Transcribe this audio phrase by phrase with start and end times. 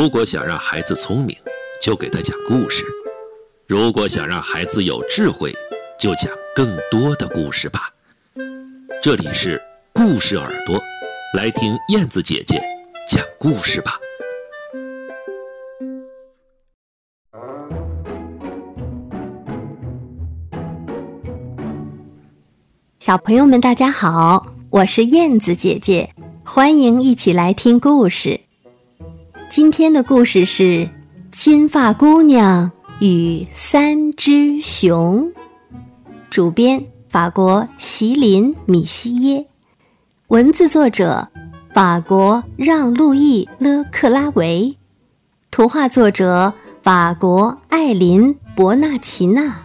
[0.00, 1.36] 如果想让孩子聪明，
[1.78, 2.86] 就给他讲故事；
[3.66, 5.52] 如果想让孩子有智慧，
[5.98, 7.92] 就讲更多的故事吧。
[9.02, 9.60] 这里是
[9.92, 10.80] 故事耳朵，
[11.36, 12.58] 来听燕子姐姐
[13.06, 13.98] 讲故事吧。
[23.00, 28.40] 小朋友们，大家好，我是燕子姐姐，欢迎一起来听故事。
[29.50, 30.62] 今天的故事是
[31.32, 35.24] 《金发姑娘与三只熊》，
[36.30, 39.44] 主编法国席琳米西耶，
[40.28, 41.26] 文字作者
[41.74, 44.78] 法国让路易勒克拉维，
[45.50, 49.62] 图画作者法国艾琳伯纳奇娜，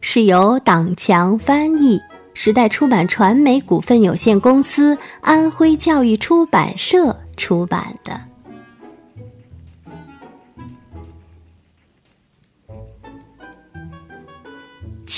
[0.00, 2.02] 是由党强翻译，
[2.34, 8.20] 时代出版传媒股份有限公司安徽教育出版社出版的。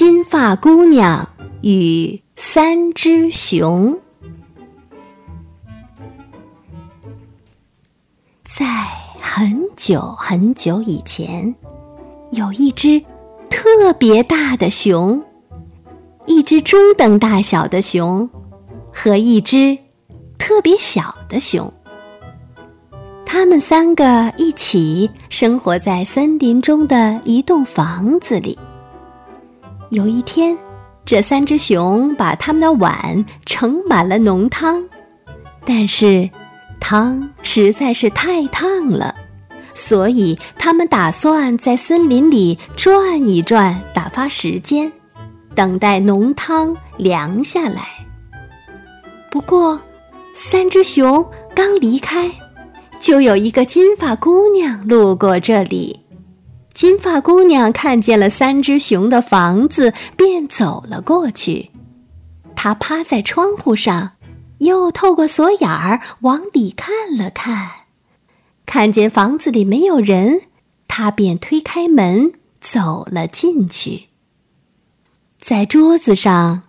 [0.04, 1.28] 金发姑娘
[1.60, 3.96] 与三只熊，
[8.42, 8.66] 在
[9.20, 11.54] 很久很久以前，
[12.32, 13.00] 有一只
[13.48, 15.22] 特别大的熊，
[16.26, 18.28] 一只中等大小的熊
[18.92, 19.78] 和一只
[20.36, 21.72] 特别小的熊。
[23.24, 28.58] 他们三个一起生活在森林中的一栋房子里。
[29.92, 30.56] 有一天，
[31.04, 34.82] 这三只熊把它们的碗盛满了浓汤，
[35.66, 36.30] 但是
[36.80, 39.14] 汤实在是太烫了，
[39.74, 44.90] 所以他们打算在森林里转一转，打发时间，
[45.54, 47.86] 等待浓汤凉下来。
[49.30, 49.78] 不过，
[50.32, 51.22] 三只熊
[51.54, 52.30] 刚离开，
[52.98, 56.01] 就有一个金发姑娘路过这里。
[56.74, 61.70] 金发姑娘看见了三只熊的房子，便走了过去。
[62.56, 64.12] 她趴在窗户上，
[64.58, 67.70] 又透过锁眼儿往里看了看，
[68.64, 70.42] 看见房子里没有人，
[70.88, 74.08] 她便推开门走了进去。
[75.40, 76.62] 在桌子上，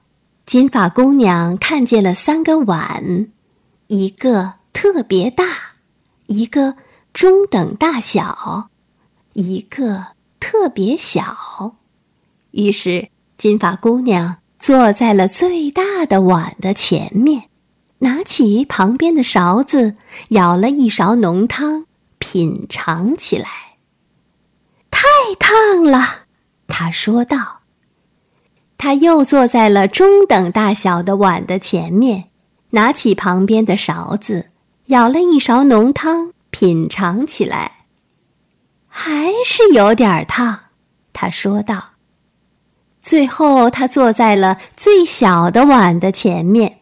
[0.46, 3.28] 金发姑娘看见了三个碗，
[3.88, 5.46] 一个特别大，
[6.25, 6.75] 一个
[7.13, 8.69] 中等大小。
[9.33, 10.05] 一个
[10.39, 11.75] 特别小，
[12.51, 17.49] 于是金发姑娘坐在了最大的碗的前面，
[17.99, 19.95] 拿起旁边的勺子，
[20.29, 21.85] 舀了一勺浓汤，
[22.19, 23.49] 品尝起来。
[24.91, 25.07] 太
[25.39, 26.25] 烫了，
[26.67, 27.61] 她说道。
[28.77, 32.25] 她又坐在了中等大小的碗的前面，
[32.71, 34.47] 拿起旁边的勺子，
[34.88, 37.82] 舀了一勺浓汤，品尝起来。
[38.96, 40.59] 还是有点烫，
[41.14, 41.94] 他说道。
[43.02, 46.81] 最后，他坐在了最小的碗的前面，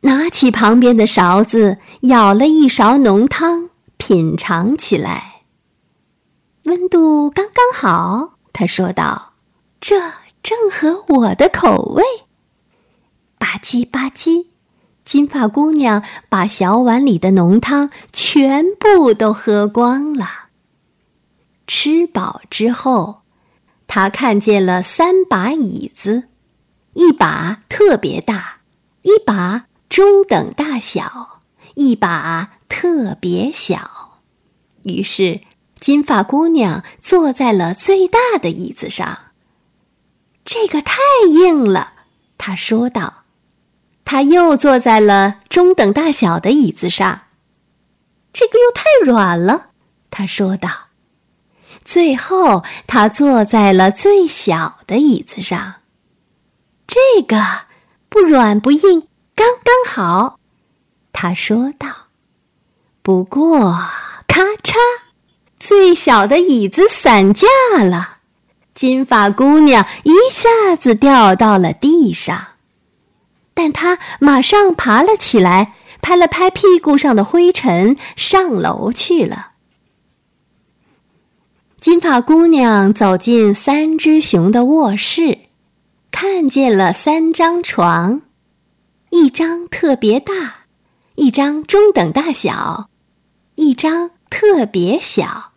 [0.00, 5.42] 拿起旁边的勺子，舀了一勺浓汤，品尝起来。
[6.64, 9.34] 温度刚刚好，他说道
[9.80, 10.00] ：“这
[10.42, 12.02] 正合我的口味。”
[13.38, 14.48] 吧唧吧唧，
[15.04, 20.45] 金发姑娘把小碗里的浓汤全部都喝光了。
[21.66, 23.22] 吃饱之后，
[23.86, 26.28] 他看见了三把椅子，
[26.94, 28.58] 一把特别大，
[29.02, 31.40] 一把中等大小，
[31.74, 34.22] 一把特别小。
[34.82, 35.40] 于是，
[35.80, 39.18] 金发姑娘坐在了最大的椅子上。
[40.44, 40.96] 这个太
[41.28, 41.92] 硬了，
[42.38, 43.24] 她说道。
[44.04, 47.22] 她又坐在了中等大小的椅子上。
[48.32, 49.70] 这个又太软了，
[50.10, 50.85] 她说道。
[51.86, 55.74] 最后，他坐在了最小的椅子上。
[56.84, 57.40] 这个
[58.08, 60.40] 不软不硬，刚刚好，
[61.12, 61.88] 他说道。
[63.02, 63.70] 不过，
[64.26, 64.74] 咔嚓，
[65.60, 67.46] 最小的椅子散架
[67.78, 68.16] 了，
[68.74, 72.48] 金发姑娘一下子掉到了地上，
[73.54, 79.52] 但她马上爬了起来，拍了拍屁股上的灰尘，上楼去了。
[81.80, 85.38] 金发姑娘走进三只熊的卧室，
[86.10, 88.22] 看见了三张床，
[89.10, 90.32] 一张特别大，
[91.16, 92.88] 一张中等大小，
[93.56, 95.52] 一张特别小。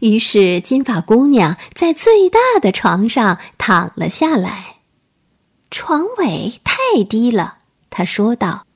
[0.00, 4.76] 于是，金发姑娘在最大的床上躺了下来。
[5.70, 7.58] 床尾太低了，
[7.88, 8.66] 她说道。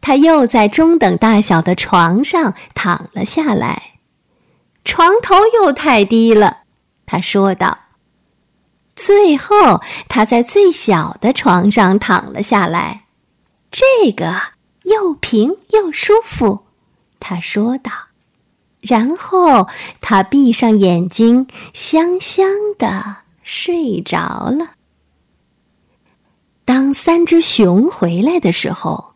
[0.00, 3.95] 她又在中等大小的床上躺了下来。
[4.86, 6.60] 床头又太低了。
[7.04, 7.78] 他说道。
[8.94, 13.04] 最后，他在最小的床上躺了下来，
[13.70, 14.32] 这个
[14.84, 16.64] 又平又舒服。
[17.20, 17.90] 他说道。
[18.80, 19.68] 然后
[20.00, 22.48] 他闭上眼睛，香香
[22.78, 24.70] 的睡着了。
[26.64, 29.15] 当三只熊回来的时候，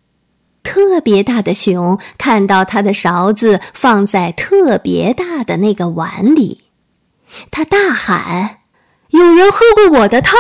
[0.63, 6.63] 特别大的熊看到他的勺子放在特别大的那个碗里，
[7.51, 8.59] 他大喊
[9.11, 10.39] ：“有人喝过我的汤！”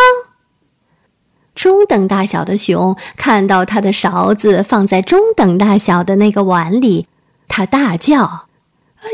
[1.55, 7.06] 中等大小的熊看到他的勺子放在中等大小的那个碗里，
[7.49, 8.46] 他大叫。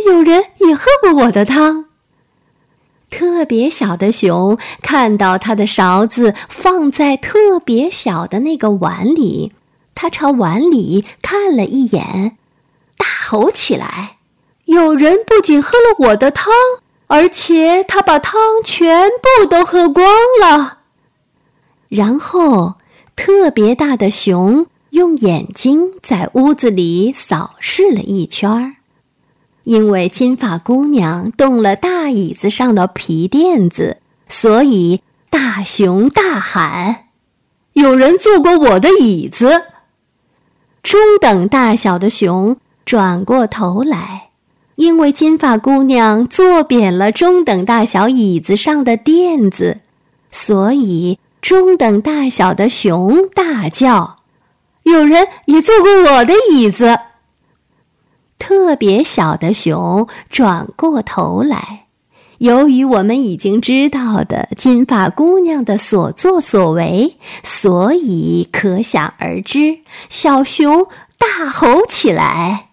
[0.06, 1.86] 有人也喝过我的汤。
[3.08, 9.52] 特别小的熊看到他的勺子放在特别小的那个碗里，
[9.96, 12.36] 他朝碗里看了一眼，
[12.96, 14.18] 大吼起来
[14.66, 16.52] ：“有人不仅喝了我的汤，
[17.06, 20.06] 而且他把汤全部都喝光
[20.40, 20.80] 了。”
[21.88, 22.74] 然后，
[23.16, 28.72] 特别大的熊用眼睛在屋子里扫视了一圈儿。
[29.64, 33.96] 因为金发姑娘动了大椅子上的皮垫子，
[34.28, 35.00] 所以
[35.30, 37.06] 大熊大喊
[37.72, 39.62] ：“有人坐过我的椅子！”
[40.86, 44.28] 中等大小的熊转过头来，
[44.76, 49.80] 因为金发姑娘坐扁了中等大小椅子上的垫子，
[50.30, 54.14] 所以中等大小的熊大叫
[54.86, 56.96] ：“有人也坐过我的椅子！”
[58.38, 61.85] 特别小的熊转过头来，
[62.38, 69.78] 由于我们已经知道的金发姑娘的所作所为，所以可想而知，
[70.08, 70.86] 小熊
[71.18, 72.70] 大吼起来：“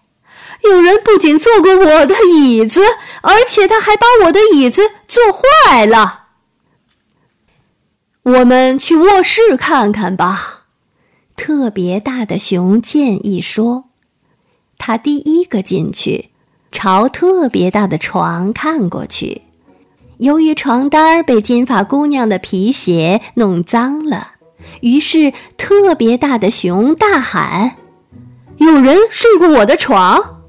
[0.64, 2.80] 有人不仅坐过我的椅子，
[3.22, 6.24] 而且他还把我的椅子坐坏了。”
[8.24, 10.64] 我们去卧室看看吧，
[11.36, 13.84] 特别大的熊建议说。
[14.76, 16.30] 他第一个进去，
[16.70, 19.42] 朝特别大的床看过去。
[20.18, 24.32] 由于床单被金发姑娘的皮鞋弄脏了，
[24.80, 27.76] 于是特别大的熊大喊
[28.58, 30.42] ：“有人睡过我的床！”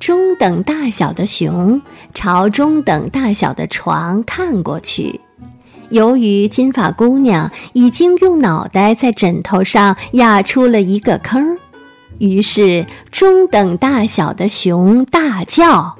[0.00, 1.82] 中等大小的熊
[2.14, 5.20] 朝中等大小的床看过去，
[5.90, 11.58] 由于金发姑娘已经用脑袋在枕头上压出了一个坑。
[12.18, 15.97] 于是，中等大小的熊大叫：“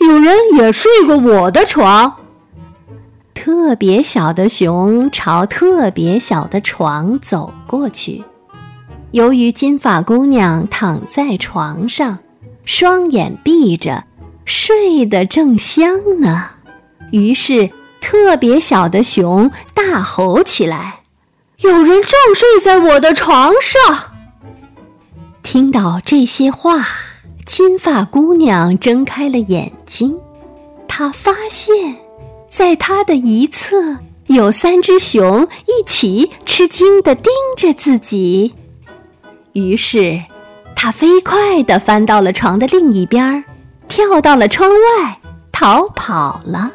[0.00, 2.16] 有人也睡过我的床！”
[3.34, 8.24] 特别小的熊朝特别小的床走过去。
[9.12, 12.18] 由于金发姑娘躺在床上，
[12.64, 14.04] 双眼闭着，
[14.44, 16.44] 睡得正香呢，
[17.12, 17.70] 于是
[18.00, 21.00] 特别小的熊大吼起来
[21.58, 24.10] ：“有人正睡在我的床上！”
[25.42, 26.84] 听到这些话，
[27.46, 30.18] 金发姑娘睁开了眼睛。
[30.88, 31.96] 她发现，
[32.50, 33.96] 在她的一侧
[34.26, 38.52] 有三只熊一起吃惊地盯着自己。
[39.52, 40.20] 于是，
[40.74, 43.44] 她飞快地翻到了床的另一边儿，
[43.86, 45.18] 跳到了窗外，
[45.52, 46.72] 逃跑了。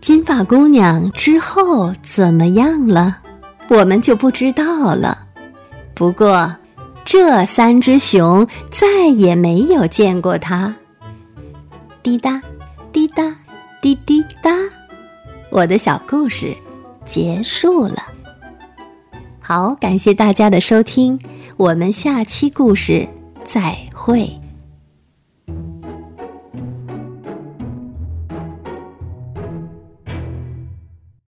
[0.00, 3.18] 金发姑娘之后怎么样了？
[3.68, 5.26] 我们就不知道了。
[5.94, 6.54] 不过，
[7.04, 10.74] 这三只熊再也没有见过它。
[12.02, 12.40] 滴答，
[12.92, 13.36] 滴答，
[13.82, 14.52] 滴滴答，
[15.50, 16.56] 我的小故事
[17.04, 18.04] 结束了。
[19.40, 21.18] 好，感谢大家的收听，
[21.56, 23.08] 我们下期故事
[23.42, 24.37] 再会。